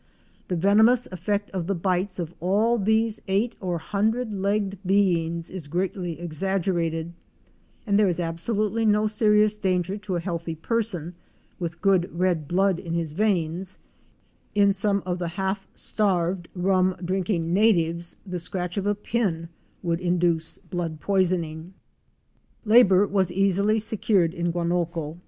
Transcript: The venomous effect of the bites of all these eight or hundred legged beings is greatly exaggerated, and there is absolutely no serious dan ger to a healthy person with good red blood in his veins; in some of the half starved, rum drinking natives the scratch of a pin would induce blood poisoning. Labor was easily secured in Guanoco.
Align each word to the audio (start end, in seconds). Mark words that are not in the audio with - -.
The 0.47 0.55
venomous 0.55 1.07
effect 1.11 1.51
of 1.51 1.67
the 1.67 1.75
bites 1.75 2.17
of 2.17 2.33
all 2.39 2.79
these 2.79 3.21
eight 3.27 3.53
or 3.59 3.77
hundred 3.77 4.33
legged 4.33 4.79
beings 4.83 5.51
is 5.51 5.67
greatly 5.67 6.19
exaggerated, 6.19 7.13
and 7.85 7.99
there 7.99 8.09
is 8.09 8.19
absolutely 8.19 8.83
no 8.83 9.05
serious 9.05 9.59
dan 9.59 9.83
ger 9.83 9.97
to 9.97 10.15
a 10.15 10.19
healthy 10.19 10.55
person 10.55 11.13
with 11.59 11.81
good 11.83 12.09
red 12.11 12.47
blood 12.47 12.79
in 12.79 12.95
his 12.95 13.11
veins; 13.11 13.77
in 14.55 14.73
some 14.73 15.03
of 15.05 15.19
the 15.19 15.27
half 15.37 15.67
starved, 15.75 16.47
rum 16.55 16.95
drinking 17.05 17.53
natives 17.53 18.17
the 18.25 18.39
scratch 18.39 18.77
of 18.77 18.87
a 18.87 18.95
pin 18.95 19.49
would 19.83 19.99
induce 19.99 20.57
blood 20.57 20.99
poisoning. 20.99 21.75
Labor 22.65 23.05
was 23.05 23.31
easily 23.31 23.77
secured 23.77 24.33
in 24.33 24.49
Guanoco. 24.51 25.19